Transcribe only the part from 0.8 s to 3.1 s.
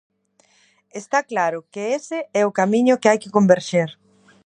Está claro que ese é o camiño, que